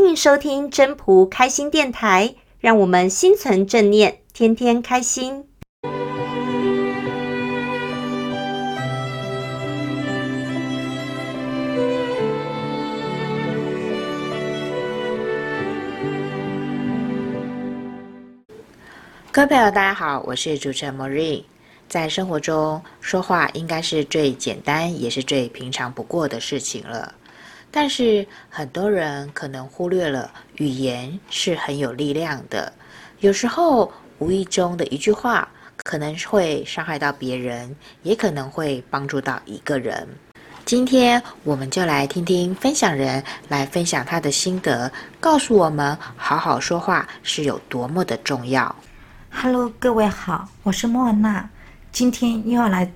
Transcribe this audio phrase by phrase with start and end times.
[0.00, 5.44] 欢迎收听真朴开心电台，让我们心存正念，天天开心。
[19.32, 21.42] 各位朋友，大家好，我是主持人 Marie。
[21.88, 27.12] 在生活中，说话应该是最简单，也是最平常不过的事情了。
[27.70, 32.72] 但是很多人可能忽略了，语言是很有力量的。
[33.20, 35.48] 有时候无意中的一句话，
[35.84, 40.06] 可能会伤害到别人，也可能会帮助到一个人。
[40.64, 48.74] 今天我们就来听听分享人来分享他的心得，告诉我们好好说话是有多么的重要。
[49.30, 51.48] Hello，各位好，我是莫娜，
[51.90, 52.90] 今天又要来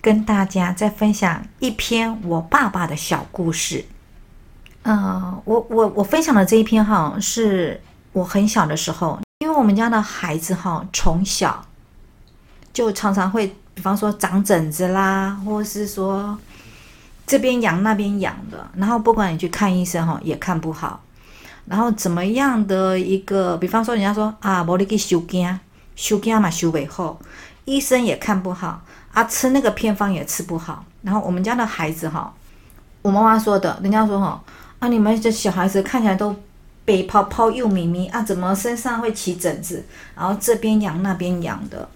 [0.00, 3.84] 跟大家再分享一篇我爸爸的小故事。
[4.86, 7.80] 嗯、我我我分享的这一篇哈，是
[8.12, 11.64] 我很小的时候，因为我们家的孩子哈，从小
[12.70, 16.38] 就常常会，比方说长疹子啦，或是说
[17.26, 21.00] 这边痒那边痒的，然后不管你去看医生哈，也看不好，
[21.64, 25.58] 然后怎么样的一个，比方说人家说啊，无你去修根，
[25.96, 27.18] 修根嘛修尾后，
[27.64, 28.82] 医生也看不好
[29.14, 32.34] 啊，吃那个偏方也吃不好，然后我们家的孩子哈，
[33.00, 34.38] 我妈妈说的，人家说哈。
[34.84, 34.88] 啊！
[34.88, 36.34] 你们这小孩子看起来都
[36.84, 39.82] 白泡泡又咪咪啊，怎么身上会起疹子？
[40.14, 41.88] 然后这边痒那边痒的。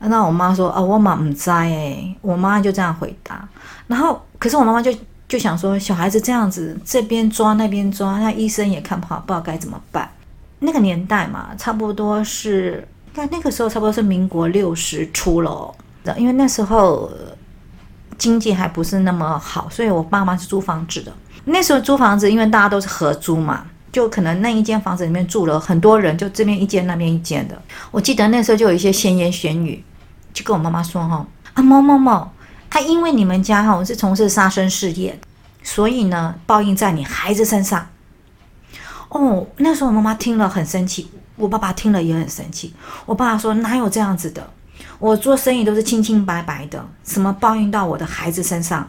[0.00, 3.48] 那我妈说：“啊，我妈唔知哎。”我妈就这样回答。
[3.86, 4.92] 然后，可是我妈妈就
[5.28, 10.10] 就想说，小孩子这样子这边抓那边抓，那医生也看不好，不知道该怎么办。
[10.58, 15.72] 那个年代嘛，差不多是，在那个时候差不多是民国六十出了，
[16.16, 17.10] 因为那时候
[18.18, 21.12] 经济还不是那么好，所以我爸妈是租房子的。
[21.44, 27.60] 那时候租房子，因为大家都是合租嘛，就可能那一间房子里面住了很多人，就这边一间那边一间的。
[27.90, 29.82] 我记得那时候就有一些闲言闲语，
[30.32, 32.30] 就跟我妈妈说哈啊某某某，
[32.68, 35.18] 他因为你们家哈是从事杀生事业，
[35.62, 37.88] 所以呢报应在你孩子身上。
[39.08, 42.74] 哦，那时候我妈妈听了很生气，我爸爸听了也很生气。
[43.06, 44.48] 我爸爸说哪有这样子的？
[44.98, 48.88] 我做生意都是清清白白的，什么报应到我的孩子身上？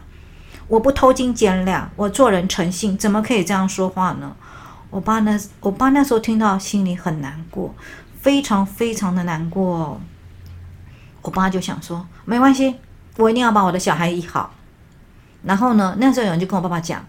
[0.72, 4.34] 我不偷斤减两，我做人诚信，怎么可以这样说话呢？
[4.88, 7.74] 我爸那，我爸那时候听到心里很难过，
[8.22, 10.00] 非常非常的难过。
[11.20, 12.74] 我爸就想说，没关系，
[13.18, 14.50] 我一定要把我的小孩医好。
[15.42, 17.04] 然后呢，那时候有人就跟我爸爸讲，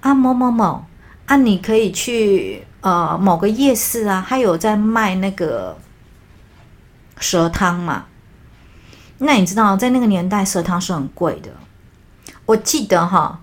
[0.00, 0.84] 啊某某某，
[1.24, 5.78] 啊你可以去呃某个夜市啊，还有在卖那个
[7.20, 8.04] 蛇汤嘛。
[9.16, 11.48] 那你知道，在那个年代，蛇汤是很贵的。
[12.46, 13.38] 我记得哈，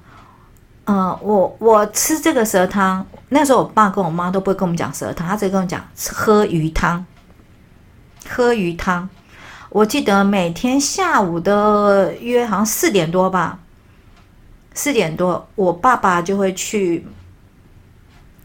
[0.86, 7.06] 呃，我我吃这个蛇汤，那时候我爸跟我妈都不会跟我们讲蛇汤，他直接跟我讲喝鱼汤，
[8.30, 9.10] 喝鱼汤。
[9.70, 13.60] 我记得每天下午的约好像四点多吧，
[14.74, 17.06] 四点多，我爸爸就会去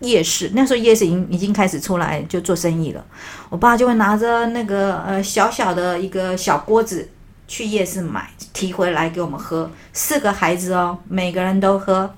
[0.01, 3.05] 夜市，那时候夜市已经已经开始出来就做生意了，
[3.49, 7.09] 我爸就会拿着那个呃小小的一个小锅子。
[7.49, 9.69] 去夜市买，提回来给我们喝。
[9.93, 12.09] 四个孩子哦，每个人都喝。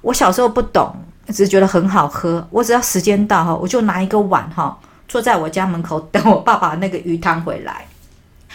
[0.00, 0.92] 我小时候不懂，
[1.28, 2.44] 只是觉得很好喝。
[2.50, 4.76] 我只要时间到哈，我就拿一个碗哈，
[5.06, 7.86] 坐在我家门口等我爸爸那个鱼汤回来。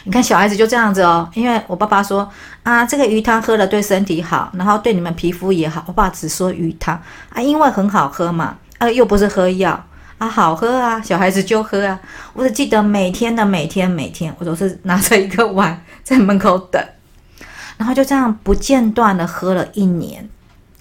[0.06, 2.28] 你看小孩子就这样子哦，因为我爸爸说
[2.64, 5.84] 啊，这个鱼汤喝了对身体好，然后对你们皮肤也好。
[5.88, 7.00] 我爸只说鱼汤
[7.30, 9.86] 啊，因为很好喝嘛，啊又不是喝药。
[10.20, 11.02] 啊，好喝啊！
[11.02, 12.00] 小孩子就喝啊。
[12.34, 16.84] 我只记得每天的每天每天，我都是拿着一个碗在门口等，
[17.78, 20.30] 然后就这样不间断的喝了一年。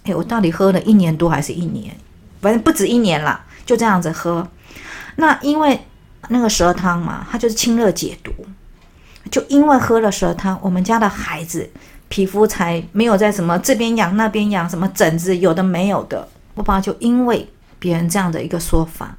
[0.05, 1.97] 诶，我到底喝了一年多还是一年？
[2.43, 4.47] 反正不止一年啦，就这样子喝。
[5.17, 5.87] 那因为
[6.31, 8.33] 那个蛇汤嘛，它就是清热解毒。
[9.31, 11.71] 就因为喝了蛇汤，我们家的孩子
[12.09, 16.27] 皮肤才没有在什么这边痒那边痒，什么疹子有的没有的。
[16.55, 19.17] 我爸就因为别人这样的一个说法。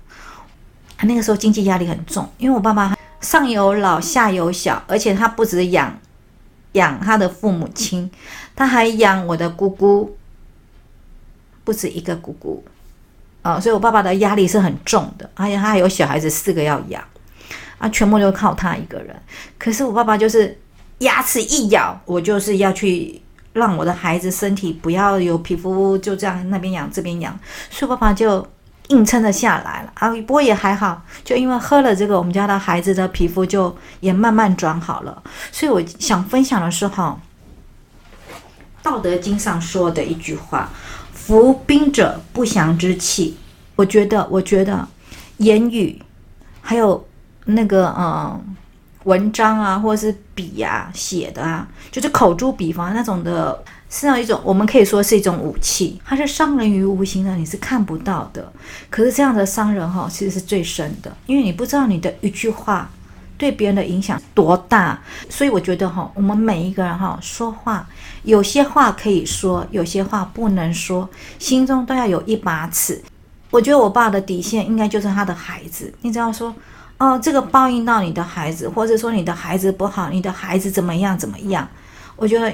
[0.99, 5.97] 他那个时候经济压力很重，因为我爸爸上有老下有小，而且他不止养
[6.73, 8.11] 养他的父母亲，
[8.53, 10.17] 他还养我的姑姑，
[11.63, 12.61] 不止一个姑姑，
[13.43, 17.01] 啊、所以我爸爸的压力是很重的，而且他还有小孩子四个要养，
[17.77, 19.15] 啊，全部都靠他一个人。
[19.57, 20.59] 可是我爸爸就是
[20.97, 23.21] 牙齿一咬，我就是要去
[23.53, 27.39] 让我的孩子身体不要有皮肤就这样那边痒这边痒，
[27.71, 28.45] 所以爸爸就。
[28.89, 35.23] 硬撑着下来了啊，不过也还好，就因为喝了这个，我们家的孩子的皮肤就也慢慢转好了。
[35.51, 37.19] 所以我想分享的是哈，
[38.81, 40.69] 《道德经》上说的一句话
[41.13, 43.37] ：“服兵者，不祥之器。
[43.75, 44.87] 我觉得，我觉得
[45.37, 46.01] 言语
[46.61, 47.07] 还有
[47.45, 48.55] 那个嗯
[49.03, 58.51] 文章啊，或者是笔啊写的啊，就是口诛笔伐那种的，是那一种我们可以说是一种武器，它是伤人于无形的，你是看不到的。
[58.89, 62.89] 可是这样的伤人哈，其实是最深的，因为你不知道你的一句话。
[63.39, 64.99] 对别人的影响多大，
[65.29, 67.87] 所以我觉得哈，我们每一个人哈说话，
[68.23, 73.01] 有些话可以说，有些话不能说，心中都要有一把尺。
[73.49, 75.93] 我觉得我爸的底线应该就是他的孩子。
[76.01, 76.53] 你只要说，
[76.99, 81.67] 哦，这个报应到你的孩子，或者说你的孩子不好，你的孩子怎么样怎么样，
[82.15, 82.53] 我觉得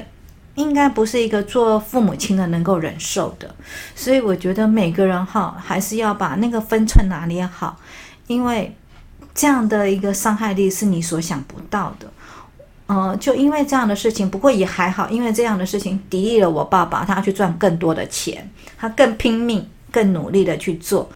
[0.53, 3.53] 应该不是一个做父母亲的能够忍受的。
[3.93, 7.77] 所以我觉得每个人哈，还是要把那个分寸拿捏好，
[8.27, 8.73] 因为。
[9.37, 12.09] 这样的一个伤害力是你所想不到的，
[12.85, 21.09] 呃，就因为这样的事情，不过也还好，因为这样的事情砥砺了我爸爸，他去赚更多的钱，他更拼命、更努力的去做，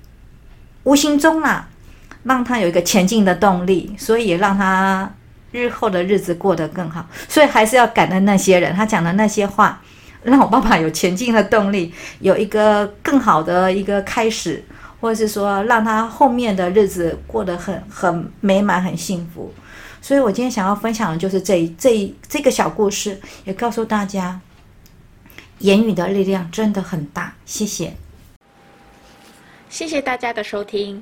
[0.84, 1.69] 无形中啊，
[2.24, 5.12] 让他有一个前进的动力，所以也让他
[5.51, 7.07] 日后的日子过得更好。
[7.27, 9.81] 所以还是要感恩那些人，他讲的那些话，
[10.24, 14.63] 让我爸爸有前进的动力， 有一个更好的一个开始。
[15.01, 19.50] 或者是说，让他后面的日子过得很很美满、很幸福。
[20.01, 24.42] 所以我今天想要分享的就是这这这个小故事，也告诉大家，
[25.60, 27.33] 言语的力量真的很大。
[27.45, 27.94] 谢谢，
[29.69, 31.01] 谢谢大家的收听。